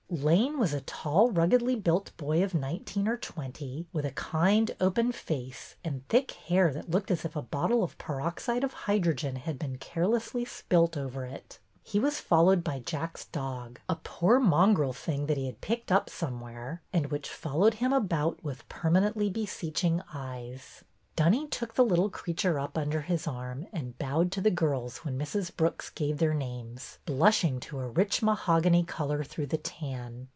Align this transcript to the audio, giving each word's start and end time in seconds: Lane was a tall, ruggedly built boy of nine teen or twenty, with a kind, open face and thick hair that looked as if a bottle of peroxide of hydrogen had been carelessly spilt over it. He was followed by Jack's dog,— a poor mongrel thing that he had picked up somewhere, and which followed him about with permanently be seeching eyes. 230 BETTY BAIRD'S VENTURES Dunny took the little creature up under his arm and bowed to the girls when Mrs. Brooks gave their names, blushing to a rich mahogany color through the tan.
Lane 0.13 0.59
was 0.59 0.73
a 0.73 0.81
tall, 0.81 1.31
ruggedly 1.31 1.77
built 1.77 2.11
boy 2.17 2.43
of 2.43 2.53
nine 2.53 2.83
teen 2.83 3.07
or 3.07 3.15
twenty, 3.15 3.87
with 3.93 4.05
a 4.05 4.11
kind, 4.11 4.75
open 4.81 5.13
face 5.13 5.75
and 5.85 6.05
thick 6.09 6.31
hair 6.31 6.73
that 6.73 6.89
looked 6.91 7.11
as 7.11 7.23
if 7.23 7.37
a 7.37 7.41
bottle 7.41 7.81
of 7.81 7.97
peroxide 7.97 8.65
of 8.65 8.73
hydrogen 8.73 9.37
had 9.37 9.57
been 9.57 9.77
carelessly 9.77 10.43
spilt 10.43 10.97
over 10.97 11.23
it. 11.23 11.59
He 11.81 11.97
was 11.97 12.19
followed 12.19 12.61
by 12.61 12.79
Jack's 12.79 13.23
dog,— 13.23 13.79
a 13.89 13.95
poor 13.95 14.37
mongrel 14.41 14.91
thing 14.91 15.27
that 15.27 15.37
he 15.37 15.45
had 15.45 15.61
picked 15.61 15.93
up 15.93 16.09
somewhere, 16.09 16.81
and 16.91 17.05
which 17.09 17.29
followed 17.29 17.75
him 17.75 17.93
about 17.93 18.43
with 18.43 18.67
permanently 18.67 19.29
be 19.29 19.45
seeching 19.45 20.01
eyes. 20.13 20.83
230 21.17 21.21
BETTY 21.21 21.25
BAIRD'S 21.27 21.57
VENTURES 21.57 21.57
Dunny 21.57 21.67
took 21.67 21.73
the 21.75 21.85
little 21.85 22.09
creature 22.09 22.57
up 22.59 22.77
under 22.77 23.01
his 23.01 23.27
arm 23.27 23.67
and 23.73 23.97
bowed 23.99 24.31
to 24.31 24.41
the 24.41 24.49
girls 24.49 24.99
when 24.99 25.19
Mrs. 25.19 25.55
Brooks 25.55 25.89
gave 25.89 26.17
their 26.17 26.33
names, 26.33 26.97
blushing 27.05 27.59
to 27.59 27.79
a 27.79 27.87
rich 27.89 28.23
mahogany 28.23 28.83
color 28.83 29.23
through 29.23 29.47
the 29.47 29.57
tan. 29.57 30.29